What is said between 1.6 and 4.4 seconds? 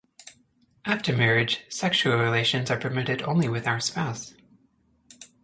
sexual relations are permitted only with our spouse.